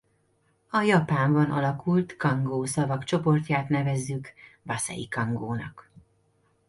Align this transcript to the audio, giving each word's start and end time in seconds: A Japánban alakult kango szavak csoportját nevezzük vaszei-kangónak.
A 0.69 0.81
Japánban 0.81 1.51
alakult 1.51 2.17
kango 2.17 2.65
szavak 2.65 3.03
csoportját 3.03 3.69
nevezzük 3.69 4.33
vaszei-kangónak. 4.61 5.89